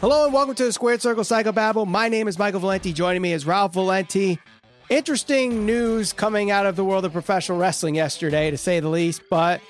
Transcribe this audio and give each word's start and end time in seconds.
Hello 0.00 0.24
and 0.24 0.32
welcome 0.32 0.54
to 0.54 0.64
the 0.64 0.72
Squared 0.72 1.02
Circle 1.02 1.24
Psychobabble. 1.24 1.86
My 1.86 2.08
name 2.08 2.26
is 2.26 2.38
Michael 2.38 2.60
Valenti. 2.60 2.90
Joining 2.90 3.20
me 3.20 3.34
is 3.34 3.44
Ralph 3.44 3.74
Valenti. 3.74 4.38
Interesting 4.88 5.66
news 5.66 6.14
coming 6.14 6.50
out 6.50 6.64
of 6.64 6.74
the 6.74 6.82
world 6.86 7.04
of 7.04 7.12
professional 7.12 7.58
wrestling 7.58 7.94
yesterday, 7.94 8.50
to 8.50 8.56
say 8.56 8.80
the 8.80 8.88
least. 8.88 9.20
But 9.28 9.60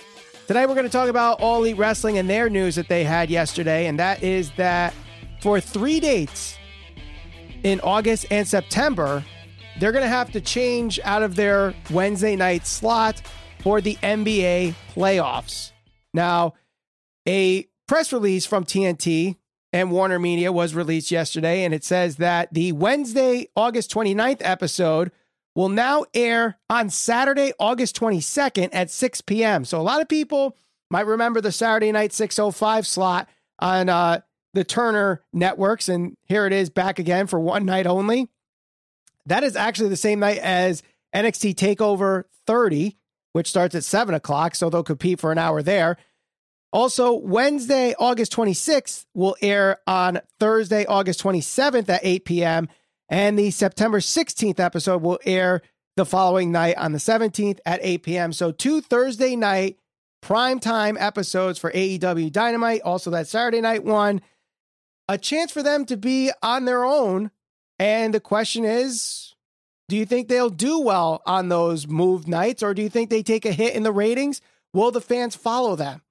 today 0.46 0.66
we're 0.66 0.76
going 0.76 0.86
to 0.86 0.92
talk 0.92 1.08
about 1.08 1.40
All 1.40 1.56
Elite 1.64 1.78
Wrestling 1.78 2.16
and 2.16 2.30
their 2.30 2.48
news 2.48 2.76
that 2.76 2.86
they 2.86 3.02
had 3.02 3.28
yesterday. 3.28 3.88
And 3.88 3.98
that 3.98 4.22
is 4.22 4.52
that 4.52 4.94
for 5.40 5.60
three 5.60 5.98
dates 5.98 6.56
in 7.64 7.80
August 7.80 8.26
and 8.30 8.46
September, 8.46 9.24
they're 9.80 9.90
going 9.90 10.04
to 10.04 10.08
have 10.08 10.30
to 10.30 10.40
change 10.40 11.00
out 11.02 11.24
of 11.24 11.34
their 11.34 11.74
Wednesday 11.90 12.36
night 12.36 12.68
slot 12.68 13.20
for 13.58 13.80
the 13.80 13.96
NBA 13.96 14.76
playoffs. 14.94 15.72
Now, 16.14 16.54
a 17.26 17.66
press 17.88 18.12
release 18.12 18.46
from 18.46 18.64
TNT 18.64 19.34
and 19.72 19.90
Warner 19.90 20.18
Media 20.18 20.50
was 20.52 20.74
released 20.74 21.10
yesterday, 21.10 21.64
and 21.64 21.72
it 21.72 21.84
says 21.84 22.16
that 22.16 22.52
the 22.52 22.72
Wednesday, 22.72 23.48
August 23.54 23.92
29th 23.92 24.40
episode 24.40 25.12
will 25.54 25.68
now 25.68 26.04
air 26.14 26.58
on 26.68 26.90
Saturday, 26.90 27.52
August 27.58 27.98
22nd 27.98 28.70
at 28.72 28.90
6 28.90 29.20
p.m. 29.22 29.64
So 29.64 29.80
a 29.80 29.82
lot 29.82 30.00
of 30.00 30.08
people 30.08 30.56
might 30.90 31.06
remember 31.06 31.40
the 31.40 31.52
Saturday 31.52 31.92
night 31.92 32.12
605 32.12 32.86
slot 32.86 33.28
on 33.58 33.88
uh, 33.88 34.20
the 34.54 34.64
Turner 34.64 35.22
networks, 35.32 35.88
and 35.88 36.16
here 36.24 36.46
it 36.46 36.52
is 36.52 36.70
back 36.70 36.98
again 36.98 37.26
for 37.26 37.38
one 37.38 37.64
night 37.64 37.86
only. 37.86 38.28
That 39.26 39.44
is 39.44 39.54
actually 39.54 39.90
the 39.90 39.96
same 39.96 40.18
night 40.18 40.38
as 40.38 40.82
NXT 41.14 41.54
TakeOver 41.54 42.24
30, 42.46 42.96
which 43.32 43.48
starts 43.48 43.74
at 43.74 43.84
7 43.84 44.14
o'clock, 44.14 44.54
so 44.54 44.68
they'll 44.68 44.82
compete 44.82 45.20
for 45.20 45.30
an 45.30 45.38
hour 45.38 45.62
there. 45.62 45.96
Also, 46.72 47.12
Wednesday, 47.12 47.94
August 47.98 48.32
26th 48.32 49.06
will 49.12 49.36
air 49.42 49.78
on 49.86 50.20
Thursday, 50.38 50.86
August 50.86 51.22
27th 51.22 51.88
at 51.88 52.00
8 52.02 52.24
p.m. 52.24 52.68
And 53.08 53.38
the 53.38 53.50
September 53.50 53.98
16th 53.98 54.60
episode 54.60 55.02
will 55.02 55.18
air 55.24 55.62
the 55.96 56.06
following 56.06 56.52
night 56.52 56.76
on 56.76 56.92
the 56.92 56.98
17th 56.98 57.58
at 57.66 57.80
8 57.82 58.02
p.m. 58.04 58.32
So, 58.32 58.52
two 58.52 58.80
Thursday 58.80 59.34
night 59.34 59.78
prime 60.20 60.60
time 60.60 60.96
episodes 60.98 61.58
for 61.58 61.72
AEW 61.72 62.30
Dynamite. 62.30 62.82
Also, 62.82 63.10
that 63.10 63.26
Saturday 63.26 63.60
night 63.60 63.84
one. 63.84 64.20
A 65.08 65.18
chance 65.18 65.50
for 65.50 65.64
them 65.64 65.86
to 65.86 65.96
be 65.96 66.30
on 66.40 66.66
their 66.66 66.84
own. 66.84 67.32
And 67.80 68.14
the 68.14 68.20
question 68.20 68.64
is 68.64 69.34
do 69.88 69.96
you 69.96 70.06
think 70.06 70.28
they'll 70.28 70.50
do 70.50 70.78
well 70.78 71.20
on 71.26 71.48
those 71.48 71.88
move 71.88 72.28
nights, 72.28 72.62
or 72.62 72.74
do 72.74 72.82
you 72.82 72.88
think 72.88 73.10
they 73.10 73.24
take 73.24 73.44
a 73.44 73.50
hit 73.50 73.74
in 73.74 73.82
the 73.82 73.90
ratings? 73.90 74.40
Will 74.72 74.92
the 74.92 75.00
fans 75.00 75.34
follow 75.34 75.74
them? 75.74 76.02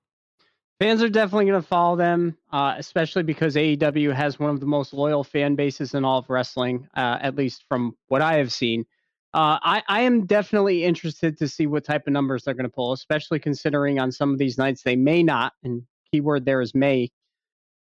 Fans 0.80 1.04
are 1.04 1.10
definitely 1.10 1.46
going 1.46 1.62
to 1.62 1.68
follow 1.68 1.98
them, 1.98 2.38
uh, 2.54 2.76
especially 2.78 3.24
because 3.24 3.56
AEW 3.56 4.14
has 4.14 4.40
one 4.40 4.50
of 4.50 4.62
the 4.62 4.66
most 4.66 4.94
loyal 4.94 5.26
fan 5.26 5.56
bases 5.56 5.94
in 5.94 6.06
all 6.06 6.20
of 6.20 6.30
wrestling, 6.30 6.88
uh, 6.96 7.18
at 7.22 7.36
least 7.36 7.66
from 7.68 7.98
what 8.08 8.22
I 8.22 8.38
have 8.38 8.54
seen. 8.54 8.86
Uh, 9.34 9.60
I, 9.62 9.84
I, 9.90 10.02
am 10.02 10.26
definitely 10.26 10.86
interested 10.86 11.38
to 11.38 11.48
see 11.48 11.68
what 11.68 11.84
type 11.84 12.08
of 12.08 12.14
numbers 12.14 12.44
they're 12.44 12.56
going 12.56 12.64
to 12.64 12.74
pull, 12.74 12.94
especially 12.94 13.40
considering 13.40 14.00
on 14.00 14.12
some 14.12 14.32
of 14.32 14.40
these 14.40 14.58
nights 14.58 14.82
they 14.82 14.96
may 14.96 15.22
not, 15.22 15.54
and 15.64 15.84
keyword 16.12 16.46
there 16.46 16.62
is 16.62 16.74
may. 16.74 17.12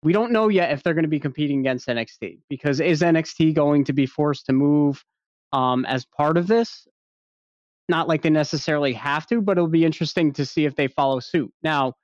We 0.04 0.14
don't 0.14 0.32
know 0.32 0.48
yet 0.48 0.72
if 0.72 0.84
they're 0.84 0.94
going 0.94 1.04
to 1.04 1.10
be 1.10 1.20
competing 1.20 1.60
against 1.60 1.88
NXT 1.88 2.40
because 2.48 2.80
is 2.80 3.02
NXT 3.02 3.56
going 3.56 3.84
to 3.86 3.94
be 3.94 4.06
forced 4.06 4.46
to 4.46 4.54
move 4.54 5.04
um, 5.52 5.84
as 5.86 6.06
part 6.06 6.38
of 6.38 6.48
this? 6.48 6.88
Not 7.90 8.08
like 8.08 8.22
they 8.22 8.30
necessarily 8.30 8.94
have 8.94 9.28
to, 9.28 9.42
but 9.42 9.58
it'll 9.58 9.68
be 9.68 9.84
interesting 9.84 10.32
to 10.34 10.46
see 10.46 10.64
if 10.64 10.76
they 10.76 10.88
follow 10.88 11.20
suit. 11.20 11.52
Now, 11.62 11.96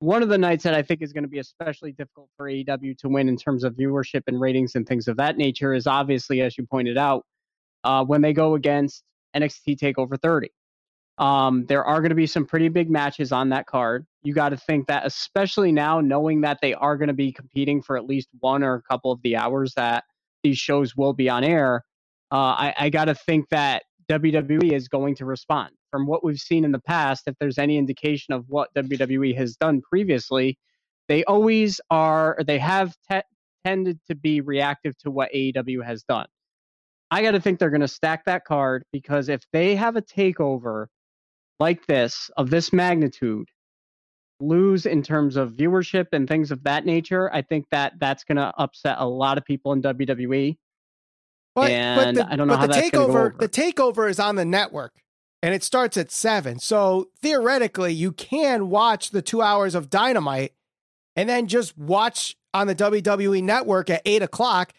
one 0.00 0.22
of 0.22 0.28
the 0.28 0.38
nights 0.38 0.64
that 0.64 0.74
I 0.74 0.82
think 0.82 1.02
is 1.02 1.12
going 1.12 1.24
to 1.24 1.28
be 1.28 1.38
especially 1.38 1.92
difficult 1.92 2.28
for 2.36 2.46
AEW 2.46 2.96
to 2.98 3.08
win 3.08 3.28
in 3.28 3.36
terms 3.36 3.64
of 3.64 3.74
viewership 3.74 4.22
and 4.26 4.40
ratings 4.40 4.74
and 4.74 4.86
things 4.86 5.08
of 5.08 5.16
that 5.16 5.36
nature 5.36 5.74
is 5.74 5.86
obviously, 5.86 6.40
as 6.40 6.56
you 6.56 6.66
pointed 6.66 6.96
out, 6.96 7.24
uh, 7.84 8.04
when 8.04 8.22
they 8.22 8.32
go 8.32 8.54
against 8.54 9.02
NXT 9.36 9.78
Takeover 9.78 10.20
30. 10.20 10.50
Um, 11.18 11.66
there 11.66 11.84
are 11.84 12.00
going 12.00 12.10
to 12.10 12.14
be 12.14 12.28
some 12.28 12.46
pretty 12.46 12.68
big 12.68 12.88
matches 12.88 13.32
on 13.32 13.48
that 13.48 13.66
card. 13.66 14.06
You 14.22 14.34
got 14.34 14.50
to 14.50 14.56
think 14.56 14.86
that, 14.86 15.04
especially 15.04 15.72
now, 15.72 16.00
knowing 16.00 16.42
that 16.42 16.58
they 16.62 16.74
are 16.74 16.96
going 16.96 17.08
to 17.08 17.14
be 17.14 17.32
competing 17.32 17.82
for 17.82 17.96
at 17.96 18.06
least 18.06 18.28
one 18.38 18.62
or 18.62 18.74
a 18.74 18.82
couple 18.82 19.10
of 19.10 19.20
the 19.22 19.36
hours 19.36 19.74
that 19.74 20.04
these 20.44 20.58
shows 20.58 20.96
will 20.96 21.12
be 21.12 21.28
on 21.28 21.42
air. 21.42 21.84
Uh, 22.30 22.36
I, 22.36 22.74
I 22.78 22.90
got 22.90 23.06
to 23.06 23.16
think 23.16 23.48
that 23.48 23.82
WWE 24.10 24.72
is 24.72 24.88
going 24.88 25.14
to 25.16 25.24
respond. 25.24 25.70
From 25.90 26.06
what 26.06 26.24
we've 26.24 26.38
seen 26.38 26.64
in 26.64 26.72
the 26.72 26.80
past, 26.80 27.24
if 27.26 27.34
there's 27.38 27.58
any 27.58 27.78
indication 27.78 28.34
of 28.34 28.44
what 28.48 28.72
WWE 28.74 29.36
has 29.36 29.56
done 29.56 29.80
previously, 29.82 30.58
they 31.08 31.24
always 31.24 31.80
are, 31.90 32.38
or 32.38 32.44
they 32.44 32.58
have 32.58 32.94
te- 33.10 33.22
tended 33.64 33.98
to 34.08 34.14
be 34.14 34.40
reactive 34.40 34.96
to 34.98 35.10
what 35.10 35.32
AEW 35.32 35.84
has 35.84 36.02
done. 36.02 36.26
I 37.10 37.22
got 37.22 37.32
to 37.32 37.40
think 37.40 37.58
they're 37.58 37.70
going 37.70 37.80
to 37.80 37.88
stack 37.88 38.24
that 38.26 38.44
card 38.44 38.84
because 38.92 39.28
if 39.28 39.42
they 39.52 39.76
have 39.76 39.96
a 39.96 40.02
takeover 40.02 40.86
like 41.58 41.86
this, 41.86 42.30
of 42.36 42.50
this 42.50 42.72
magnitude, 42.72 43.48
lose 44.40 44.86
in 44.86 45.02
terms 45.02 45.36
of 45.36 45.52
viewership 45.52 46.06
and 46.12 46.28
things 46.28 46.50
of 46.50 46.62
that 46.64 46.86
nature, 46.86 47.32
I 47.32 47.42
think 47.42 47.66
that 47.70 47.94
that's 47.98 48.24
going 48.24 48.36
to 48.36 48.52
upset 48.56 48.96
a 48.98 49.08
lot 49.08 49.38
of 49.38 49.44
people 49.44 49.72
in 49.72 49.82
WWE. 49.82 50.56
But, 51.54 51.70
and 51.70 52.16
but 52.16 52.26
the, 52.26 52.32
I 52.32 52.36
don't 52.36 52.48
know 52.48 52.56
but 52.56 52.68
the 52.68 52.74
takeover 52.74 53.36
the 53.36 53.48
takeover 53.48 54.08
is 54.08 54.20
on 54.20 54.36
the 54.36 54.44
network 54.44 54.92
and 55.42 55.54
it 55.54 55.62
starts 55.62 55.96
at 55.96 56.10
seven. 56.10 56.58
So 56.58 57.08
theoretically, 57.22 57.92
you 57.92 58.12
can 58.12 58.70
watch 58.70 59.10
the 59.10 59.22
two 59.22 59.42
hours 59.42 59.74
of 59.74 59.90
Dynamite 59.90 60.52
and 61.16 61.28
then 61.28 61.46
just 61.46 61.76
watch 61.76 62.36
on 62.54 62.66
the 62.66 62.74
WWE 62.74 63.42
network 63.42 63.90
at 63.90 64.02
eight 64.04 64.22
o'clock. 64.22 64.72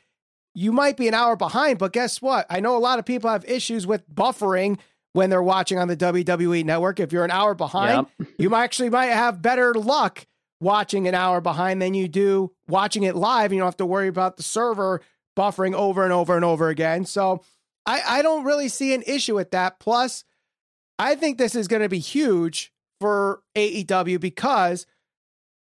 You 0.53 0.72
might 0.72 0.97
be 0.97 1.07
an 1.07 1.13
hour 1.13 1.35
behind, 1.35 1.80
but 1.80 1.94
guess 1.94 2.22
what? 2.22 2.46
I 2.50 2.59
know 2.59 2.75
a 2.75 2.80
lot 2.80 3.00
of 3.00 3.06
people 3.06 3.30
have 3.30 3.46
issues 3.46 3.86
with 3.88 4.09
buffering 4.13 4.80
when 5.13 5.30
they're 5.30 5.44
watching 5.44 5.78
on 5.78 5.88
the 5.88 5.97
WWE 5.97 6.66
network. 6.66 7.00
If 7.00 7.12
you're 7.12 7.25
an 7.25 7.31
hour 7.31 7.56
behind, 7.56 8.07
yep. 8.19 8.30
you 8.38 8.50
might 8.50 8.63
actually 8.63 8.90
might 8.90 9.07
have 9.07 9.41
better 9.41 9.74
luck 9.74 10.25
watching 10.59 11.07
an 11.07 11.16
hour 11.16 11.40
behind 11.40 11.81
than 11.81 11.94
you 11.94 12.07
do 12.07 12.51
watching 12.68 13.03
it 13.03 13.16
live. 13.16 13.53
You 13.53 13.59
don't 13.59 13.68
have 13.68 13.78
to 13.78 13.86
worry 13.86 14.07
about 14.07 14.38
the 14.38 14.44
server 14.44 15.01
buffering 15.40 15.74
over 15.74 16.04
and 16.04 16.12
over 16.12 16.36
and 16.36 16.44
over 16.44 16.68
again. 16.68 17.06
So 17.06 17.42
I, 17.86 18.02
I 18.06 18.22
don't 18.22 18.44
really 18.44 18.68
see 18.68 18.94
an 18.94 19.04
issue 19.08 19.36
with 19.36 19.52
that. 19.52 19.80
Plus, 19.80 20.26
I 21.00 21.16
think 21.16 21.38
this 21.38 21.56
is 21.56 21.70
going 21.70 21.82
to 21.82 21.90
be 21.90 22.00
huge 22.00 22.74
for 23.00 23.42
AEW 23.56 24.20
because 24.20 24.86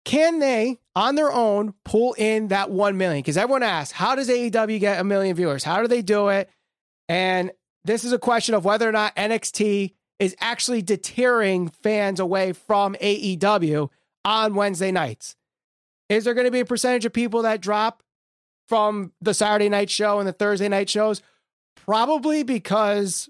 can 0.07 0.39
they 0.39 0.79
on 0.95 1.15
their 1.15 1.31
own 1.31 1.75
pull 1.85 2.15
in 2.15 2.49
that 2.49 2.71
1 2.71 2.97
million? 2.97 3.21
Because 3.21 3.37
everyone 3.37 3.63
asks, 3.63 3.93
how 3.93 4.15
does 4.15 4.31
AEW 4.31 4.81
get 4.81 4.99
a 4.99 5.05
million 5.05 5.37
viewers? 5.37 5.63
How 5.63 5.83
do 5.83 5.89
they 5.89 6.01
do 6.01 6.29
it? 6.29 6.49
And 7.09 7.51
this 7.85 8.03
is 8.03 8.13
a 8.13 8.19
question 8.19 8.55
of 8.55 8.65
whether 8.65 8.89
or 8.89 8.93
not 8.93 9.15
NXT 9.15 9.93
is 10.19 10.35
actually 10.41 10.81
deterring 10.81 11.69
fans 11.69 12.19
away 12.19 12.53
from 12.53 12.95
AEW 12.95 13.91
on 14.25 14.55
Wednesday 14.55 14.91
nights. 14.91 15.37
Is 16.09 16.25
there 16.25 16.35
going 16.35 16.47
to 16.47 16.51
be 16.51 16.61
a 16.61 16.65
percentage 16.65 17.05
of 17.05 17.13
people 17.13 17.43
that 17.43 17.61
drop 17.61 18.03
from 18.69 19.13
the 19.21 19.35
Saturday 19.35 19.69
night 19.69 19.91
show 19.91 20.19
and 20.19 20.29
the 20.29 20.33
Thursday 20.33 20.69
night 20.69 20.89
shows? 20.89 21.23
Probably 21.77 22.43
because 22.43 23.29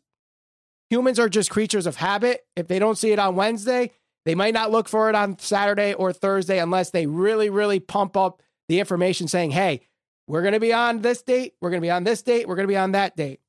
humans 0.91 1.19
are 1.19 1.29
just 1.29 1.51
creatures 1.51 1.87
of 1.87 1.97
habit. 1.97 2.47
If 2.57 2.69
they 2.69 2.79
don't 2.79 2.99
see 2.99 3.13
it 3.13 3.19
on 3.19 3.37
Wednesday, 3.37 3.93
they 4.25 4.35
might 4.35 4.55
not 4.55 4.71
look 4.71 4.89
for 4.89 5.09
it 5.09 5.15
on 5.15 5.39
Saturday 5.39 5.95
or 5.95 6.13
Thursday 6.13 6.59
unless 6.59 6.91
they 6.91 7.07
really, 7.07 7.51
really 7.51 7.81
pump 7.81 8.17
up 8.17 8.43
the 8.69 8.81
information 8.81 9.29
saying, 9.29 9.53
hey, 9.53 9.81
we're 10.27 10.43
going 10.43 10.55
to 10.55 10.61
be 10.61 10.73
on 10.73 11.03
this 11.03 11.23
date, 11.23 11.55
we're 11.61 11.71
going 11.71 11.81
to 11.81 11.87
be 11.87 11.91
on 11.91 12.05
this 12.05 12.23
date, 12.23 12.49
we're 12.49 12.57
going 12.57 12.67
to 12.67 12.73
be 12.73 12.77
on 12.77 12.93
that 12.93 13.17
date. 13.17 13.41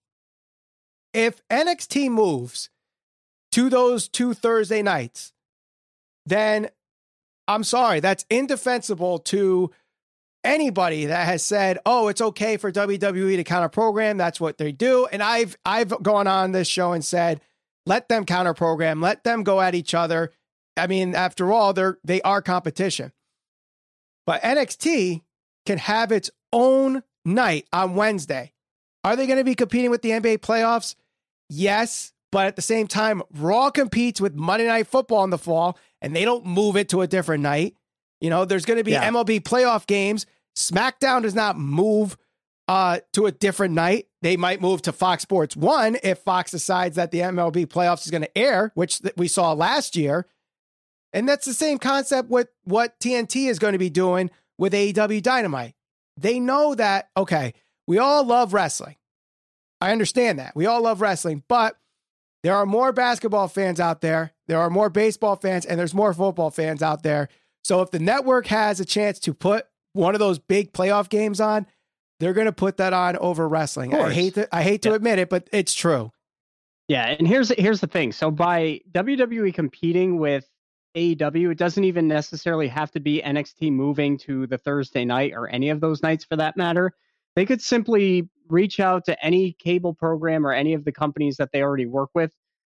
If 1.14 1.42
NXT 1.50 2.12
moves 2.12 2.69
to 3.54 3.69
those 3.69 4.08
two 4.08 4.36
Thursday 4.36 4.84
nights, 4.84 5.34
then 6.25 6.69
I'm 7.48 7.64
sorry, 7.64 8.00
that's 8.00 8.25
indefensible 8.30 9.19
to 9.19 9.72
anybody 10.47 11.06
that 11.06 11.25
has 11.25 11.44
said, 11.44 11.80
"Oh, 11.85 12.08
it's 12.08 12.22
okay 12.22 12.57
for 12.57 12.71
WWE 12.71 13.36
to 13.36 13.44
counter 13.44 13.69
program. 13.69 14.18
That's 14.18 14.39
what 14.39 14.57
they 14.57 14.71
do." 14.71 15.07
And 15.12 15.21
I've 15.21 15.57
I've 15.66 16.01
gone 16.01 16.27
on 16.27 16.51
this 16.51 16.68
show 16.68 16.94
and 16.94 17.04
said, 17.04 17.42
"Let 17.86 18.10
them 18.10 18.25
counter 18.25 18.54
program. 18.54 19.01
Let 19.01 19.24
them 19.24 19.44
go 19.44 19.62
at 19.62 19.75
each 19.75 19.94
other." 19.94 20.31
I 20.77 20.88
mean, 20.88 21.16
after 21.16 21.51
all, 21.51 21.74
they're 21.74 21.98
they 22.04 22.21
are 22.21 22.42
competition. 22.42 23.12
But 24.25 24.42
NXT 24.42 25.21
can 25.66 25.77
have 25.77 26.12
its 26.12 26.30
own 26.51 27.04
night 27.25 27.68
on 27.71 27.95
Wednesday. 27.95 28.54
Are 29.04 29.16
they 29.16 29.25
going 29.25 29.38
to 29.38 29.45
be 29.45 29.56
competing 29.56 29.89
with 29.89 30.01
the 30.01 30.10
NBA 30.10 30.39
playoffs? 30.39 30.95
Yes, 31.50 32.12
but 32.31 32.45
at 32.45 32.56
the 32.56 32.62
same 32.62 32.88
time, 32.88 33.21
Raw 33.33 33.69
competes 33.69 34.19
with 34.19 34.36
Monday 34.36 34.68
Night 34.68 34.88
Football 34.88 35.24
in 35.24 35.30
the 35.30 35.38
fall, 35.38 35.77
and 36.01 36.16
they 36.16 36.25
don't 36.25 36.45
move 36.45 36.75
it 36.75 36.89
to 36.89 37.01
a 37.01 37.07
different 37.07 37.42
night. 37.42 37.75
You 38.19 38.30
know, 38.30 38.45
there's 38.45 38.66
going 38.66 38.77
to 38.77 38.83
be 38.83 38.92
yeah. 38.92 39.10
MLB 39.10 39.42
playoff 39.42 39.88
games. 39.88 40.25
SmackDown 40.57 41.21
does 41.21 41.36
not 41.36 41.57
move 41.57 42.18
uh, 42.68 43.00
to 43.13 43.27
a 43.27 43.31
different 43.31 43.75
night. 43.75 44.07
They 44.21 44.38
might 44.38 44.59
move 44.59 44.81
to 44.83 44.92
Fox 44.92 45.21
Sports 45.21 45.56
1 45.56 45.98
if 46.04 46.19
Fox 46.19 46.51
decides 46.51 46.95
that 46.95 47.12
the 47.12 47.19
MLB 47.19 47.68
playoffs 47.68 48.06
is 48.06 48.12
going 48.12 48.24
to 48.24 48.38
air, 48.38 48.71
which 48.74 49.00
we 49.15 49.27
saw 49.27 49.54
last 49.54 49.95
year. 49.95 50.25
And 51.13 51.30
that's 51.30 51.45
the 51.45 51.54
same 51.54 51.77
concept 51.77 52.30
with 52.30 52.50
what 52.63 53.00
TNT 53.00 53.50
is 53.50 53.59
going 53.59 53.74
to 53.74 53.80
be 53.80 53.89
doing 53.89 54.31
with 54.57 54.74
AEW 54.74 55.21
Dynamite. 55.21 55.75
they 56.19 56.39
know 56.39 56.74
that, 56.74 57.09
okay, 57.15 57.54
we 57.86 58.00
all 58.00 58.25
love 58.25 58.54
wrestling. 58.54 58.95
I 59.80 59.92
understand 59.92 60.39
that. 60.39 60.56
We 60.56 60.65
all 60.65 60.81
love 60.81 61.00
wrestling, 61.00 61.44
but 61.48 61.77
there 62.42 62.56
are 62.56 62.65
more 62.65 62.92
basketball 62.92 63.48
fans 63.48 63.80
out 63.80 64.01
there, 64.01 64.33
there 64.48 64.59
are 64.59 64.71
more 64.71 64.89
baseball 64.89 65.36
fans, 65.36 65.65
and 65.65 65.80
there's 65.80 65.94
more 65.94 66.13
football 66.13 66.50
fans 66.50 66.81
out 66.81 67.04
there. 67.04 67.30
So 67.63 67.81
if 67.81 67.92
the 67.92 68.00
network 68.00 68.48
has 68.48 68.80
a 68.80 68.86
chance 68.86 69.19
to 69.19 69.33
put 69.36 69.68
one 69.94 70.16
of 70.16 70.19
those 70.19 70.39
big 70.39 70.74
playoff 70.74 71.10
games 71.10 71.39
on, 71.39 71.66
they're 72.19 72.34
going 72.34 72.45
to 72.45 72.51
put 72.51 72.78
that 72.78 72.94
on 72.94 73.18
over 73.18 73.48
wrestling. 73.48 73.94
I 73.94 74.12
hate 74.12 74.36
to 74.36 74.56
I 74.56 74.63
hate 74.63 74.81
to 74.84 74.89
yeah. 74.89 74.95
admit 74.95 75.19
it, 75.19 75.30
but 75.30 75.48
it's 75.51 75.74
true. 75.74 76.12
Yeah, 76.88 77.06
and 77.07 77.28
here's 77.28 77.50
here's 77.57 77.81
the 77.81 77.88
thing. 77.88 78.12
So 78.12 78.31
by 78.31 78.81
WWE 78.92 79.54
competing 79.54 80.18
with 80.19 80.50
AEW, 80.95 81.51
it 81.51 81.57
doesn't 81.57 81.84
even 81.84 82.07
necessarily 82.07 82.68
have 82.69 82.92
to 82.92 83.00
be 83.00 83.22
NXT 83.24 83.72
moving 83.72 84.18
to 84.19 84.48
the 84.48 84.57
Thursday 84.57 85.06
night 85.06 85.34
or 85.34 85.48
any 85.50 85.69
of 85.69 85.80
those 85.81 86.01
nights 86.01 86.25
for 86.25 86.38
that 86.38 86.57
matter. 86.57 86.94
They 87.36 87.45
could 87.45 87.62
simply 87.62 88.30
reach 88.50 88.80
out 88.80 89.06
to 89.06 89.25
any 89.25 89.54
cable 89.54 89.94
program 89.94 90.48
or 90.48 90.54
any 90.54 90.74
of 90.74 90.86
the 90.86 90.92
companies 90.92 91.38
that 91.38 91.51
they 91.51 91.62
already 91.62 91.86
work 91.86 92.10
with 92.16 92.31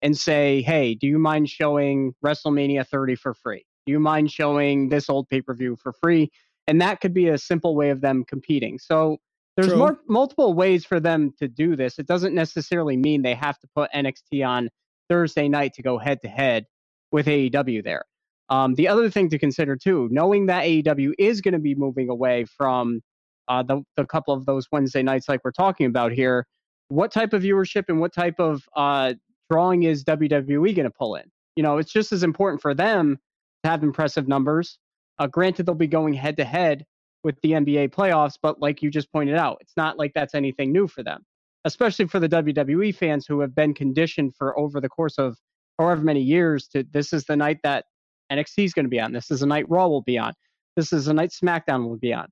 and 0.02 0.18
say, 0.18 0.62
"Hey, 0.62 0.96
do 0.96 1.06
you 1.06 1.20
mind 1.20 1.50
showing 1.50 2.16
WrestleMania 2.26 2.88
30 2.88 3.16
for 3.16 3.34
free? 3.34 3.66
Do 3.86 3.92
you 3.92 4.00
mind 4.00 4.32
showing 4.32 4.90
this 4.90 5.10
old 5.10 5.28
pay-per-view 5.30 5.76
for 5.76 5.92
free?" 5.92 6.32
And 6.68 6.82
that 6.82 7.02
could 7.02 7.14
be 7.14 7.30
a 7.30 7.38
simple 7.38 7.76
way 7.76 7.90
of 7.90 8.02
them 8.02 8.26
competing. 8.26 8.78
So 8.78 9.18
there's 9.56 9.74
more 9.74 10.00
multiple 10.08 10.54
ways 10.54 10.86
for 10.86 11.00
them 11.00 11.34
to 11.40 11.48
do 11.48 11.76
this. 11.76 11.98
It 11.98 12.06
doesn't 12.06 12.36
necessarily 12.36 12.96
mean 12.96 13.24
they 13.24 13.34
have 13.34 13.58
to 13.60 13.68
put 13.76 13.92
NXT 13.92 14.48
on 14.48 14.70
Thursday 15.10 15.50
night 15.50 15.74
to 15.74 15.82
go 15.82 15.98
head 15.98 16.22
to 16.22 16.28
head 16.28 16.66
with 17.12 17.26
AEW 17.26 17.84
there. 17.84 18.04
Um, 18.50 18.76
the 18.76 18.88
other 18.88 19.10
thing 19.10 19.30
to 19.30 19.40
consider 19.40 19.76
too, 19.76 20.08
knowing 20.12 20.46
that 20.46 20.64
AEW 20.64 21.14
is 21.18 21.42
going 21.42 21.54
to 21.54 21.60
be 21.60 21.74
moving 21.74 22.10
away 22.10 22.46
from 22.46 23.02
uh, 23.48 23.64
the, 23.64 23.82
the 23.96 24.06
couple 24.06 24.34
of 24.34 24.46
those 24.46 24.68
Wednesday 24.72 25.02
nights 25.02 25.28
like 25.28 25.42
we're 25.44 25.52
talking 25.52 25.88
about 25.88 26.12
here, 26.12 26.46
what 26.90 27.12
type 27.12 27.34
of 27.34 27.44
viewership 27.44 27.86
and 27.88 28.00
what 28.00 28.14
type 28.14 28.40
of 28.40 28.64
uh, 28.76 29.14
drawing 29.50 29.84
is 29.84 30.04
WWE 30.04 30.76
going 30.76 30.84
to 30.84 30.92
pull 30.92 31.16
in? 31.16 31.24
You 31.56 31.64
know, 31.64 31.78
it's 31.78 31.92
just 31.92 32.12
as 32.12 32.24
important 32.24 32.62
for 32.62 32.74
them 32.74 33.18
to 33.64 33.70
have 33.70 33.84
impressive 33.84 34.28
numbers. 34.28 34.78
Uh, 35.20 35.28
granted, 35.28 35.66
they'll 35.66 35.76
be 35.76 35.88
going 35.88 36.14
head 36.14 36.38
to 36.38 36.46
head 36.46 36.86
with 37.24 37.36
the 37.42 37.52
NBA 37.52 37.90
playoffs. 37.90 38.38
But 38.42 38.62
like 38.62 38.82
you 38.82 38.90
just 38.90 39.12
pointed 39.12 39.36
out, 39.36 39.58
it's 39.62 39.76
not 39.78 39.98
like 39.98 40.14
that's 40.14 40.36
anything 40.36 40.72
new 40.72 40.88
for 40.88 41.04
them, 41.04 41.26
especially 41.66 42.08
for 42.08 42.20
the 42.20 42.30
WWE 42.30 42.96
fans 42.96 43.26
who 43.28 43.40
have 43.42 43.56
been 43.56 43.74
conditioned 43.74 44.36
for 44.36 44.58
over 44.60 44.80
the 44.80 44.90
course 44.90 45.18
of 45.18 45.38
however 45.80 46.02
many 46.02 46.22
years 46.22 46.68
to 46.70 46.84
this 46.92 47.14
is 47.14 47.26
the 47.26 47.36
night 47.36 47.60
that 47.64 47.86
NXT 48.32 48.66
is 48.66 48.74
going 48.74 48.86
to 48.86 48.90
be 48.90 49.00
on. 49.00 49.14
This 49.14 49.32
is 49.32 49.42
the 49.42 49.46
night 49.46 49.66
Raw 49.70 49.88
will 49.88 50.02
be 50.02 50.18
on. 50.18 50.34
This 50.76 50.94
is 50.94 51.06
the 51.06 51.14
night 51.14 51.32
SmackDown 51.32 51.88
will 51.88 51.98
be 51.98 52.14
on. 52.14 52.28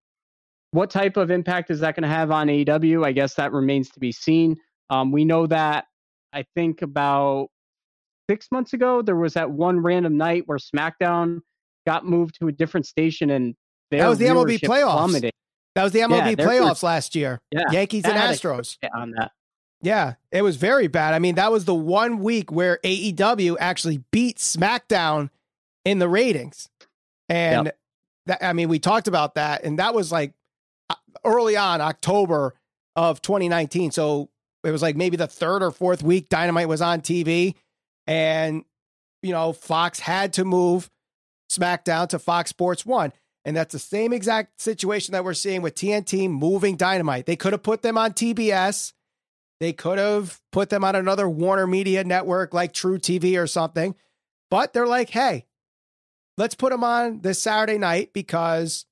What 0.71 0.89
type 0.89 1.17
of 1.17 1.31
impact 1.31 1.71
is 1.71 1.79
that 1.79 1.95
going 1.95 2.03
to 2.03 2.09
have 2.09 2.31
on 2.31 2.47
AEW? 2.47 3.05
I 3.05 3.11
guess 3.11 3.35
that 3.35 3.53
remains 3.53 3.89
to 3.91 3.99
be 3.99 4.11
seen. 4.11 4.57
Um, 4.89 5.11
we 5.11 5.25
know 5.25 5.47
that 5.47 5.85
I 6.33 6.43
think 6.53 6.81
about 6.81 7.47
six 8.29 8.47
months 8.51 8.73
ago, 8.73 9.01
there 9.01 9.15
was 9.15 9.33
that 9.33 9.51
one 9.51 9.79
random 9.79 10.17
night 10.17 10.43
where 10.47 10.57
SmackDown 10.57 11.39
got 11.85 12.05
moved 12.05 12.39
to 12.39 12.47
a 12.47 12.51
different 12.51 12.85
station 12.85 13.29
and 13.29 13.55
that 13.91 14.07
was 14.07 14.17
the 14.17 14.25
MLB 14.25 14.59
playoffs. 14.59 14.97
Plummeted. 14.97 15.31
That 15.75 15.83
was 15.83 15.91
the 15.91 15.99
MLB 15.99 16.37
yeah, 16.37 16.45
playoffs 16.45 16.83
last 16.83 17.15
year. 17.15 17.41
Yeah, 17.51 17.63
Yankees 17.71 18.05
and 18.05 18.13
Astros. 18.13 18.77
On 18.93 19.11
that. 19.11 19.31
Yeah, 19.81 20.13
it 20.31 20.41
was 20.41 20.55
very 20.55 20.87
bad. 20.87 21.13
I 21.13 21.19
mean, 21.19 21.35
that 21.35 21.51
was 21.51 21.65
the 21.65 21.75
one 21.75 22.19
week 22.19 22.51
where 22.51 22.79
AEW 22.83 23.57
actually 23.59 24.03
beat 24.11 24.37
SmackDown 24.37 25.29
in 25.83 25.99
the 25.99 26.07
ratings. 26.07 26.69
And 27.29 27.65
yep. 27.67 27.77
that, 28.25 28.43
I 28.43 28.53
mean, 28.53 28.69
we 28.69 28.79
talked 28.79 29.07
about 29.07 29.35
that, 29.35 29.63
and 29.63 29.77
that 29.79 29.93
was 29.93 30.11
like 30.11 30.33
uh, 30.89 30.95
early 31.23 31.57
on, 31.57 31.81
October 31.81 32.55
of 32.95 33.21
2019. 33.21 33.91
So 33.91 34.29
it 34.63 34.71
was 34.71 34.81
like 34.81 34.95
maybe 34.95 35.17
the 35.17 35.27
third 35.27 35.61
or 35.61 35.71
fourth 35.71 36.01
week 36.01 36.29
Dynamite 36.29 36.69
was 36.69 36.81
on 36.81 37.01
TV. 37.01 37.55
And, 38.07 38.63
you 39.21 39.31
know, 39.31 39.53
Fox 39.53 39.99
had 39.99 40.33
to 40.33 40.45
move 40.45 40.89
SmackDown 41.55 42.09
to 42.09 42.19
Fox 42.19 42.49
Sports 42.49 42.85
One. 42.85 43.13
And 43.45 43.55
that's 43.55 43.73
the 43.73 43.79
same 43.79 44.11
exact 44.11 44.59
situation 44.59 45.11
that 45.11 45.23
we're 45.23 45.35
seeing 45.35 45.61
with 45.61 45.75
TNT 45.75 46.29
moving 46.29 46.77
Dynamite. 46.77 47.27
They 47.27 47.35
could 47.35 47.53
have 47.53 47.61
put 47.61 47.83
them 47.83 47.97
on 47.97 48.13
TBS. 48.13 48.93
They 49.59 49.71
could 49.71 49.99
have 49.99 50.41
put 50.51 50.69
them 50.69 50.83
on 50.83 50.95
another 50.95 51.29
Warner 51.29 51.67
Media 51.67 52.03
network 52.03 52.53
like 52.53 52.73
truTV 52.73 53.41
or 53.41 53.47
something. 53.47 53.95
But 54.49 54.73
they're 54.73 54.87
like, 54.87 55.11
hey, 55.11 55.45
let's 56.37 56.55
put 56.55 56.71
them 56.71 56.83
on 56.83 57.21
this 57.21 57.41
Saturday 57.41 57.77
night 57.77 58.13
because, 58.13 58.85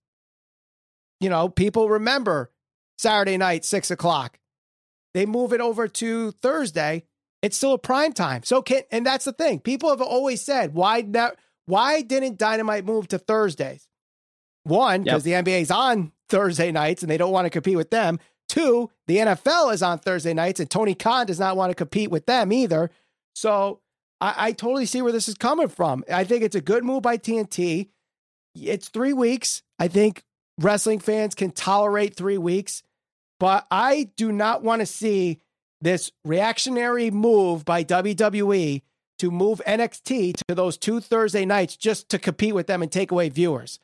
you 1.19 1.29
know, 1.29 1.49
people 1.49 1.89
remember 1.89 2.51
Saturday 2.97 3.37
night, 3.37 3.65
six 3.65 3.91
o'clock. 3.91 4.39
They 5.13 5.25
move 5.25 5.51
it 5.53 5.61
over 5.61 5.87
to 5.87 6.31
Thursday. 6.31 7.05
It's 7.41 7.57
still 7.57 7.73
a 7.73 7.79
prime 7.79 8.13
time. 8.13 8.43
So 8.43 8.61
can 8.61 8.83
and 8.91 9.05
that's 9.05 9.25
the 9.25 9.33
thing. 9.33 9.59
People 9.59 9.89
have 9.89 10.01
always 10.01 10.41
said, 10.41 10.73
why 10.73 11.01
now 11.01 11.31
why 11.65 12.01
didn't 12.01 12.37
Dynamite 12.37 12.85
move 12.85 13.07
to 13.09 13.17
Thursdays? 13.17 13.87
One, 14.63 15.03
because 15.03 15.25
yep. 15.25 15.45
the 15.45 15.51
NBA 15.51 15.61
is 15.61 15.71
on 15.71 16.11
Thursday 16.29 16.71
nights 16.71 17.03
and 17.03 17.11
they 17.11 17.17
don't 17.17 17.31
want 17.31 17.45
to 17.45 17.49
compete 17.49 17.77
with 17.77 17.89
them. 17.89 18.19
Two, 18.47 18.89
the 19.07 19.17
NFL 19.17 19.73
is 19.73 19.83
on 19.83 19.99
Thursday 19.99 20.33
nights 20.33 20.59
and 20.59 20.69
Tony 20.69 20.95
Khan 20.95 21.25
does 21.25 21.39
not 21.39 21.57
want 21.57 21.71
to 21.71 21.75
compete 21.75 22.11
with 22.11 22.25
them 22.25 22.51
either. 22.53 22.91
So 23.35 23.81
I, 24.21 24.33
I 24.37 24.51
totally 24.51 24.85
see 24.85 25.01
where 25.01 25.11
this 25.11 25.27
is 25.27 25.35
coming 25.35 25.67
from. 25.67 26.03
I 26.11 26.23
think 26.23 26.43
it's 26.43 26.55
a 26.55 26.61
good 26.61 26.83
move 26.83 27.03
by 27.03 27.17
TNT. 27.17 27.89
It's 28.55 28.89
three 28.89 29.13
weeks. 29.13 29.63
I 29.79 29.87
think 29.87 30.23
wrestling 30.59 30.99
fans 30.99 31.35
can 31.35 31.51
tolerate 31.51 32.15
three 32.15 32.37
weeks, 32.37 32.83
but 33.39 33.65
I 33.71 34.09
do 34.15 34.31
not 34.31 34.63
want 34.63 34.81
to 34.81 34.85
see 34.85 35.39
this 35.81 36.11
reactionary 36.23 37.11
move 37.11 37.65
by 37.65 37.83
WWE 37.83 38.81
to 39.23 39.31
move 39.31 39.61
NXT 39.65 40.35
to 40.49 40.53
those 40.53 40.77
two 40.77 40.99
Thursday 40.99 41.45
nights 41.45 41.77
just 41.77 42.09
to 42.09 42.19
compete 42.19 42.53
with 42.53 42.67
them 42.67 42.81
and 42.81 42.91
take 42.91 43.09
away 43.09 43.29
viewers. 43.29 43.79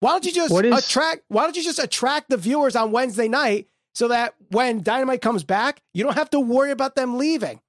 Why 0.00 0.10
don't 0.10 0.26
you 0.26 0.32
just 0.32 0.52
is, 0.52 0.86
attract? 0.86 1.22
Why 1.28 1.44
don't 1.44 1.56
you 1.56 1.62
just 1.62 1.78
attract 1.78 2.28
the 2.28 2.36
viewers 2.36 2.76
on 2.76 2.92
Wednesday 2.92 3.26
night 3.26 3.68
so 3.94 4.08
that 4.08 4.34
when 4.50 4.82
Dynamite 4.82 5.22
comes 5.22 5.42
back, 5.42 5.80
you 5.94 6.04
don't 6.04 6.16
have 6.16 6.28
to 6.30 6.40
worry 6.40 6.70
about 6.70 6.96
them 6.96 7.16
leaving? 7.16 7.62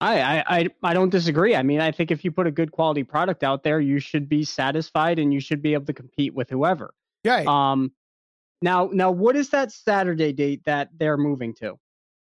I, 0.00 0.44
I 0.46 0.68
I 0.84 0.94
don't 0.94 1.10
disagree. 1.10 1.56
I 1.56 1.64
mean, 1.64 1.80
I 1.80 1.90
think 1.90 2.12
if 2.12 2.24
you 2.24 2.30
put 2.30 2.46
a 2.46 2.52
good 2.52 2.70
quality 2.70 3.02
product 3.02 3.42
out 3.42 3.64
there, 3.64 3.80
you 3.80 3.98
should 3.98 4.28
be 4.28 4.44
satisfied 4.44 5.18
and 5.18 5.34
you 5.34 5.40
should 5.40 5.60
be 5.62 5.74
able 5.74 5.86
to 5.86 5.92
compete 5.92 6.32
with 6.32 6.48
whoever. 6.48 6.94
Right. 7.24 7.44
Um. 7.48 7.90
Now, 8.62 8.88
now, 8.92 9.10
what 9.10 9.34
is 9.34 9.50
that 9.50 9.72
Saturday 9.72 10.32
date 10.32 10.62
that 10.66 10.90
they're 10.96 11.16
moving 11.16 11.54
to? 11.54 11.76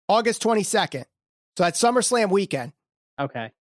August 0.10 0.42
twenty 0.42 0.64
second. 0.64 1.06
So 1.56 1.64
that's 1.66 1.80
SummerSlam 1.80 2.32
weekend. 2.32 2.74
Okay, 3.20 3.52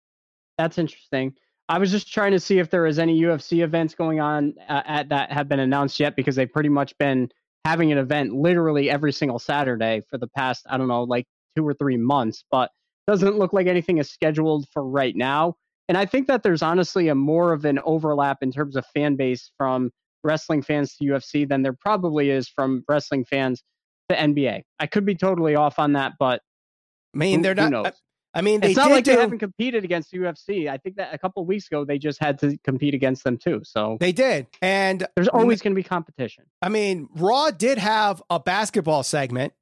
that's 0.59 0.79
interesting. 0.79 1.35
I 1.69 1.79
was 1.79 1.91
just 1.91 2.13
trying 2.13 2.33
to 2.33 2.41
see 2.41 2.59
if 2.59 2.71
there 2.71 2.87
is 2.87 2.99
any 2.99 3.21
UFC 3.21 3.65
events 3.65 3.95
going 3.95 4.21
on 4.21 4.55
uh, 4.69 4.83
at 4.87 5.09
that 5.09 5.33
have 5.33 5.49
been 5.49 5.61
announced 5.61 5.99
yet 5.99 6.15
because 6.15 6.37
they've 6.37 6.51
pretty 6.51 6.69
much 6.69 6.97
been 6.99 7.29
having 7.65 7.91
an 7.91 7.99
event 7.99 8.33
literally 8.33 8.89
every 8.89 9.13
single 9.13 9.41
Saturday 9.41 10.01
for 10.09 10.19
the 10.19 10.29
past 10.29 10.65
I 10.69 10.79
don't 10.79 10.89
know 10.89 11.03
like 11.03 11.27
two 11.57 11.67
or 11.67 11.75
three 11.75 11.97
months, 11.97 12.45
but 12.51 12.71
doesn't 13.07 13.39
look 13.39 13.53
like 13.53 13.67
anything 13.67 13.99
is 13.99 14.11
scheduled 14.11 14.69
for 14.73 14.85
right 14.85 15.17
now. 15.17 15.57
And 15.89 15.97
I 15.97 16.05
think 16.07 16.27
that 16.27 16.43
there's 16.43 16.63
honestly 16.63 17.09
a 17.09 17.15
more 17.15 17.53
of 17.53 17.65
an 17.65 17.79
overlap 17.85 18.39
in 18.43 18.51
terms 18.51 18.77
of 18.77 18.85
fan 18.87 19.17
base 19.17 19.51
from 19.57 19.91
wrestling 20.25 20.63
fans 20.63 20.97
to 20.97 21.05
UFC 21.05 21.49
than 21.49 21.63
there 21.63 21.73
probably 21.73 22.31
is 22.31 22.49
from 22.49 22.85
wrestling 22.89 23.25
fans 23.25 23.63
to 24.09 24.17
NBA. 24.17 24.63
I 24.81 24.87
could 24.87 25.05
be 25.05 25.15
totally 25.15 25.55
off 25.55 25.79
on 25.79 25.93
that, 25.93 26.15
but 26.19 26.43
I 27.15 27.19
mean, 27.19 27.43
they're 27.43 27.55
not. 27.55 27.95
I 28.37 28.43
mean, 28.43 28.63
it's 28.63 28.77
not 28.77 28.91
like 28.91 29.05
do, 29.05 29.15
they 29.15 29.21
haven't 29.21 29.39
competed 29.39 29.83
against 29.83 30.11
the 30.11 30.19
UFC. 30.19 30.69
I 30.69 30.77
think 30.77 30.97
that 30.97 31.15
a 31.15 31.19
couple 31.19 31.45
weeks 31.47 31.67
ago 31.69 31.87
they 31.87 31.99
just 31.99 32.21
had 32.21 32.39
to 32.41 32.59
compete 32.59 32.93
against 32.93 33.25
them 33.25 33.39
too. 33.39 33.63
So 33.65 33.97
they 33.99 34.13
did, 34.13 34.47
and 34.61 35.07
there's 35.17 35.29
always 35.29 35.63
going 35.63 35.73
to 35.73 35.77
be 35.77 35.83
competition. 35.83 36.45
I 36.61 36.69
mean, 36.69 37.09
Raw 37.17 37.51
did 37.51 37.79
have 37.79 38.23
a 38.29 38.39
basketball 38.39 39.03
segment 39.03 39.55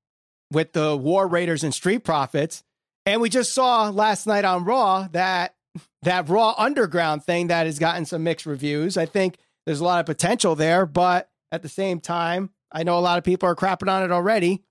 with 0.51 0.73
the 0.73 0.97
War 0.97 1.29
Raiders 1.29 1.63
and 1.63 1.73
Street 1.73 2.01
Profits, 2.01 2.65
and 3.07 3.21
we 3.21 3.29
just 3.29 3.55
saw 3.55 3.91
last 3.91 4.27
night 4.27 4.45
on 4.45 4.65
Raw 4.65 5.07
that 5.13 5.55
that 6.03 6.29
Raw 6.29 6.55
Underground 6.59 7.25
thing 7.25 7.47
that 7.47 7.67
has 7.67 7.79
gotten 7.79 8.05
some 8.05 8.25
mixed 8.25 8.45
reviews. 8.45 8.97
I 8.97 9.07
think 9.07 9.37
there's 9.67 9.81
a 9.81 9.85
lot 9.85 10.01
of 10.01 10.07
potential 10.07 10.57
there, 10.57 10.85
but 10.85 11.31
at 11.53 11.63
the 11.63 11.69
same 11.69 12.01
time, 12.01 12.51
I 12.73 12.83
know 12.83 12.99
a 12.99 13.01
lot 13.01 13.19
of 13.19 13.25
people 13.25 13.49
are 13.49 13.55
crapping 13.55 13.89
on 13.89 14.03
it 14.03 14.11
already. 14.11 14.65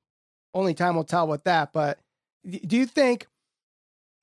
Only 0.53 0.74
time 0.74 0.98
will 0.98 1.05
tell 1.05 1.25
with 1.25 1.45
that. 1.45 1.72
But 1.72 2.00
do 2.45 2.75
you 2.75 2.86
think 2.86 3.27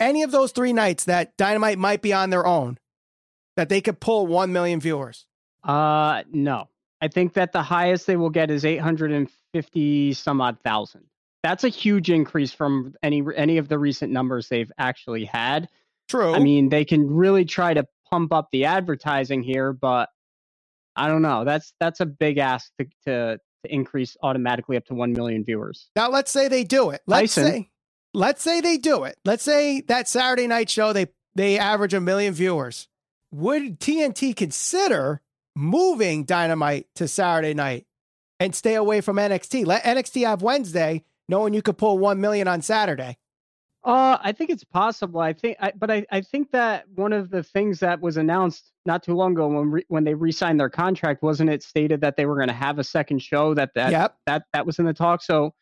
any 0.00 0.22
of 0.22 0.30
those 0.32 0.52
three 0.52 0.72
nights 0.72 1.04
that 1.04 1.36
Dynamite 1.36 1.78
might 1.78 2.02
be 2.02 2.12
on 2.12 2.30
their 2.30 2.46
own, 2.46 2.78
that 3.56 3.68
they 3.68 3.80
could 3.80 4.00
pull 4.00 4.26
1 4.26 4.52
million 4.52 4.80
viewers? 4.80 5.26
Uh, 5.62 6.22
no. 6.32 6.68
I 7.00 7.08
think 7.08 7.34
that 7.34 7.52
the 7.52 7.62
highest 7.62 8.06
they 8.06 8.16
will 8.16 8.30
get 8.30 8.50
is 8.50 8.64
850 8.64 10.12
some 10.14 10.40
odd 10.40 10.58
thousand. 10.62 11.04
That's 11.42 11.64
a 11.64 11.68
huge 11.68 12.10
increase 12.10 12.52
from 12.52 12.94
any 13.02 13.22
any 13.34 13.56
of 13.56 13.68
the 13.68 13.78
recent 13.78 14.12
numbers 14.12 14.48
they've 14.48 14.70
actually 14.76 15.24
had. 15.24 15.68
True. 16.08 16.34
I 16.34 16.38
mean, 16.38 16.68
they 16.68 16.84
can 16.84 17.08
really 17.08 17.46
try 17.46 17.72
to 17.72 17.86
pump 18.10 18.32
up 18.32 18.48
the 18.52 18.66
advertising 18.66 19.42
here, 19.42 19.72
but 19.72 20.10
I 20.96 21.08
don't 21.08 21.22
know. 21.22 21.44
That's 21.44 21.72
that's 21.80 22.00
a 22.00 22.06
big 22.06 22.36
ask 22.36 22.70
to 22.78 22.86
to 23.06 23.40
to 23.64 23.74
increase 23.74 24.16
automatically 24.22 24.76
up 24.76 24.84
to 24.86 24.94
1 24.94 25.12
million 25.12 25.44
viewers. 25.44 25.90
Now, 25.94 26.10
let's 26.10 26.30
say 26.30 26.48
they 26.48 26.64
do 26.64 26.90
it. 26.90 27.02
Let's 27.06 27.34
Tyson. 27.34 27.52
say, 27.52 27.69
let's 28.14 28.42
say 28.42 28.60
they 28.60 28.76
do 28.76 29.04
it. 29.04 29.18
Let's 29.24 29.42
say 29.42 29.80
that 29.82 30.08
Saturday 30.08 30.46
night 30.46 30.70
show, 30.70 30.92
they, 30.92 31.08
they 31.34 31.58
average 31.58 31.94
a 31.94 32.00
million 32.00 32.34
viewers. 32.34 32.88
Would 33.32 33.80
TNT 33.80 34.34
consider 34.34 35.20
moving 35.54 36.24
Dynamite 36.24 36.86
to 36.96 37.06
Saturday 37.06 37.54
night 37.54 37.86
and 38.38 38.54
stay 38.54 38.74
away 38.74 39.00
from 39.00 39.16
NXT? 39.16 39.66
Let 39.66 39.84
NXT 39.84 40.26
have 40.26 40.42
Wednesday, 40.42 41.04
knowing 41.28 41.54
you 41.54 41.62
could 41.62 41.78
pull 41.78 41.98
1 41.98 42.20
million 42.20 42.48
on 42.48 42.62
Saturday. 42.62 43.18
Uh, 43.82 44.18
I 44.20 44.32
think 44.32 44.50
it's 44.50 44.64
possible. 44.64 45.20
I 45.20 45.32
think, 45.32 45.56
I, 45.58 45.72
but 45.74 45.90
I, 45.90 46.04
I 46.10 46.20
think 46.20 46.50
that 46.50 46.84
one 46.94 47.14
of 47.14 47.30
the 47.30 47.42
things 47.42 47.80
that 47.80 48.00
was 48.00 48.18
announced 48.18 48.72
not 48.84 49.02
too 49.02 49.14
long 49.14 49.32
ago 49.32 49.48
when 49.48 49.70
re, 49.70 49.84
when 49.88 50.04
they 50.04 50.12
re-signed 50.12 50.60
their 50.60 50.68
contract 50.68 51.22
wasn't 51.22 51.48
it 51.48 51.62
stated 51.62 52.02
that 52.02 52.16
they 52.16 52.26
were 52.26 52.34
going 52.34 52.48
to 52.48 52.54
have 52.54 52.78
a 52.78 52.84
second 52.84 53.22
show 53.22 53.54
that 53.54 53.70
that 53.74 53.90
yep. 53.90 54.16
that 54.26 54.42
that 54.52 54.66
was 54.66 54.78
in 54.78 54.84
the 54.84 54.92
talk. 54.92 55.22
So, 55.22 55.54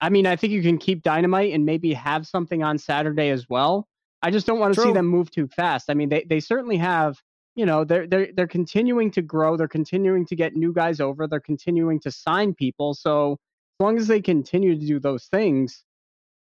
I 0.00 0.08
mean, 0.08 0.26
I 0.26 0.36
think 0.36 0.52
you 0.52 0.62
can 0.62 0.78
keep 0.78 1.02
Dynamite 1.02 1.52
and 1.52 1.66
maybe 1.66 1.92
have 1.92 2.26
something 2.26 2.62
on 2.62 2.78
Saturday 2.78 3.30
as 3.30 3.46
well. 3.48 3.86
I 4.22 4.30
just 4.30 4.46
don't 4.46 4.58
want 4.58 4.74
to 4.74 4.80
see 4.80 4.92
them 4.92 5.06
move 5.06 5.30
too 5.30 5.48
fast. 5.48 5.90
I 5.90 5.94
mean, 5.94 6.08
they 6.08 6.24
they 6.28 6.40
certainly 6.40 6.76
have. 6.78 7.18
You 7.56 7.66
know, 7.66 7.84
they're 7.84 8.06
they're 8.06 8.28
they're 8.32 8.46
continuing 8.46 9.10
to 9.12 9.22
grow. 9.22 9.56
They're 9.56 9.68
continuing 9.68 10.24
to 10.26 10.36
get 10.36 10.54
new 10.54 10.72
guys 10.72 11.00
over. 11.00 11.26
They're 11.26 11.40
continuing 11.40 12.00
to 12.00 12.10
sign 12.10 12.54
people. 12.54 12.94
So 12.94 13.32
as 13.32 13.84
long 13.84 13.98
as 13.98 14.06
they 14.06 14.20
continue 14.20 14.78
to 14.78 14.86
do 14.86 15.00
those 15.00 15.24
things, 15.26 15.84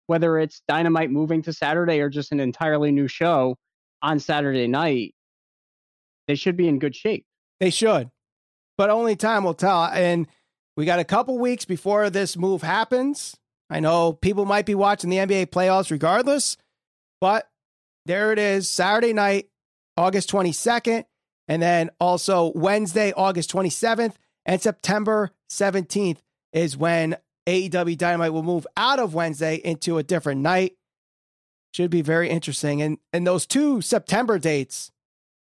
whether 0.07 0.39
it's 0.39 0.62
Dynamite 0.67 1.12
moving 1.12 1.41
to 1.43 1.53
Saturday 1.53 2.00
or 2.00 2.09
just 2.09 2.31
an 2.31 2.39
entirely 2.39 2.91
new 2.91 3.07
show 3.07 3.55
on 4.01 4.19
Saturday 4.19 4.67
night, 4.67 5.13
they 6.27 6.35
should 6.35 6.57
be 6.57 6.67
in 6.67 6.79
good 6.79 6.95
shape. 6.95 7.25
They 7.59 7.69
should, 7.69 8.09
but 8.77 8.89
only 8.89 9.15
time 9.15 9.43
will 9.43 9.53
tell. 9.53 9.85
And 9.85 10.27
we 10.75 10.85
got 10.85 11.00
a 11.00 11.05
couple 11.05 11.38
weeks 11.38 11.65
before 11.65 12.09
this 12.09 12.35
move 12.35 12.62
happens. 12.63 13.35
I 13.69 13.79
know 13.79 14.13
people 14.13 14.45
might 14.45 14.65
be 14.65 14.75
watching 14.75 15.10
the 15.10 15.17
NBA 15.17 15.48
playoffs 15.48 15.91
regardless, 15.91 16.57
but 17.19 17.50
there 18.05 18.31
it 18.31 18.39
is 18.39 18.69
Saturday 18.69 19.13
night, 19.13 19.50
August 19.98 20.29
22nd, 20.31 21.05
and 21.48 21.62
then 21.62 21.89
also 22.00 22.51
Wednesday, 22.55 23.12
August 23.15 23.51
27th, 23.51 24.13
and 24.45 24.62
September 24.62 25.31
17th 25.50 26.19
is 26.53 26.77
when 26.77 27.17
AEW 27.48 27.98
Dynamite 27.98 28.34
will 28.34 28.43
move 28.43 28.65
out 28.77 29.00
of 29.00 29.13
Wednesday 29.13 29.55
into 29.55 29.98
a 29.98 30.03
different 30.03 30.41
night. 30.41 30.75
Should 31.74 31.91
be 31.91 32.01
very 32.01 32.29
interesting. 32.29 32.81
And 32.81 33.00
and 33.12 33.27
those 33.27 33.45
two 33.45 33.81
September 33.81 34.39
dates, 34.39 34.91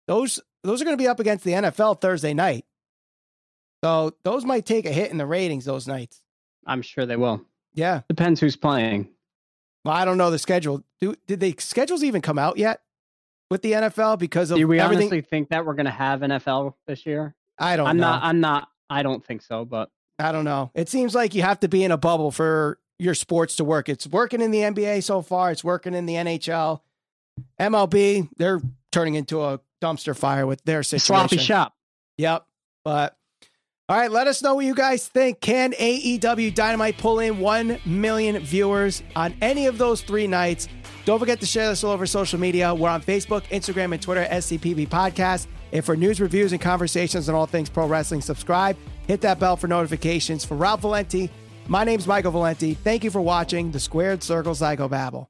those 0.08 0.40
those 0.62 0.80
are 0.80 0.84
going 0.84 0.96
to 0.96 1.02
be 1.02 1.08
up 1.08 1.20
against 1.20 1.44
the 1.44 1.52
NFL 1.52 2.00
Thursday 2.00 2.32
night. 2.32 2.64
So 3.84 4.14
those 4.22 4.46
might 4.46 4.64
take 4.64 4.86
a 4.86 4.92
hit 4.92 5.10
in 5.10 5.18
the 5.18 5.26
ratings 5.26 5.66
those 5.66 5.86
nights. 5.86 6.22
I'm 6.66 6.80
sure 6.80 7.04
they 7.04 7.16
will. 7.16 7.44
Yeah. 7.74 8.02
Depends 8.08 8.40
who's 8.40 8.56
playing. 8.56 9.08
Well, 9.84 9.94
I 9.94 10.04
don't 10.04 10.16
know 10.18 10.30
the 10.30 10.38
schedule. 10.38 10.82
Do 11.00 11.14
did 11.26 11.40
the 11.40 11.54
schedules 11.58 12.02
even 12.02 12.22
come 12.22 12.38
out 12.38 12.56
yet 12.56 12.80
with 13.50 13.62
the 13.62 13.72
NFL 13.72 14.18
because 14.18 14.50
of 14.50 14.58
Do 14.58 14.66
we 14.66 14.80
everything? 14.80 15.04
honestly 15.08 15.20
think 15.20 15.50
that 15.50 15.66
we're 15.66 15.74
going 15.74 15.86
to 15.86 15.92
have 15.92 16.20
NFL 16.20 16.74
this 16.86 17.04
year? 17.04 17.34
I 17.58 17.76
don't 17.76 17.86
I'm 17.86 17.96
know. 17.98 18.02
not 18.10 18.22
I'm 18.22 18.40
not 18.40 18.68
I 18.88 19.02
don't 19.02 19.24
think 19.24 19.42
so, 19.42 19.64
but 19.64 19.90
I 20.18 20.32
don't 20.32 20.44
know. 20.44 20.70
It 20.74 20.88
seems 20.88 21.14
like 21.14 21.34
you 21.34 21.42
have 21.42 21.60
to 21.60 21.68
be 21.68 21.84
in 21.84 21.90
a 21.90 21.96
bubble 21.98 22.30
for 22.30 22.78
your 22.98 23.14
sports 23.14 23.56
to 23.56 23.64
work. 23.64 23.88
It's 23.88 24.06
working 24.06 24.40
in 24.40 24.50
the 24.52 24.60
NBA 24.60 25.02
so 25.02 25.20
far. 25.20 25.50
It's 25.50 25.64
working 25.64 25.92
in 25.94 26.06
the 26.06 26.14
NHL. 26.14 26.80
MLB, 27.60 28.28
they're 28.36 28.60
turning 28.92 29.14
into 29.16 29.42
a 29.42 29.60
dumpster 29.82 30.16
fire 30.16 30.46
with 30.46 30.62
their 30.64 30.82
situation. 30.82 31.28
Sloppy 31.28 31.38
shop. 31.38 31.74
Yep. 32.18 32.46
But 32.84 33.16
all 33.88 33.96
right, 33.96 34.10
let 34.10 34.26
us 34.26 34.42
know 34.42 34.54
what 34.54 34.64
you 34.64 34.74
guys 34.74 35.08
think. 35.08 35.40
Can 35.40 35.72
AEW 35.72 36.54
Dynamite 36.54 36.98
pull 36.98 37.20
in 37.20 37.38
1 37.38 37.80
million 37.84 38.38
viewers 38.42 39.02
on 39.14 39.34
any 39.42 39.66
of 39.66 39.78
those 39.78 40.02
three 40.02 40.26
nights? 40.26 40.68
Don't 41.04 41.18
forget 41.18 41.40
to 41.40 41.46
share 41.46 41.68
this 41.68 41.84
all 41.84 41.92
over 41.92 42.06
social 42.06 42.40
media. 42.40 42.74
We're 42.74 42.88
on 42.88 43.02
Facebook, 43.02 43.42
Instagram, 43.48 43.92
and 43.92 44.00
Twitter, 44.00 44.26
SCPV 44.30 44.88
Podcast. 44.88 45.46
And 45.72 45.84
for 45.84 45.96
news, 45.96 46.20
reviews, 46.20 46.52
and 46.52 46.60
conversations 46.60 47.28
on 47.28 47.34
all 47.34 47.46
things 47.46 47.68
pro 47.68 47.86
wrestling, 47.86 48.20
subscribe 48.20 48.76
Hit 49.06 49.20
that 49.22 49.38
bell 49.38 49.56
for 49.56 49.68
notifications. 49.68 50.44
For 50.44 50.56
Ralph 50.56 50.80
Valenti, 50.80 51.30
my 51.68 51.84
name's 51.84 52.06
Michael 52.06 52.32
Valenti. 52.32 52.74
Thank 52.74 53.04
you 53.04 53.10
for 53.10 53.20
watching 53.20 53.70
the 53.70 53.80
Squared 53.80 54.22
Circle 54.22 54.54
Psychobabble. 54.54 55.26